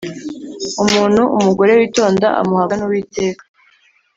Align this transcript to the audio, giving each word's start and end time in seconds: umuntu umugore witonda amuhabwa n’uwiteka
umuntu 0.83 1.21
umugore 1.37 1.71
witonda 1.79 2.27
amuhabwa 2.41 2.75
n’uwiteka 2.77 3.43